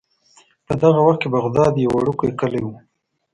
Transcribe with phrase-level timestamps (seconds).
[0.65, 2.67] په دغه وخت کې بغداد یو وړوکی کلی و.